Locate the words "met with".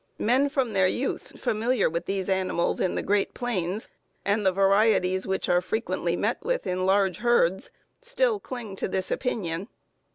6.17-6.65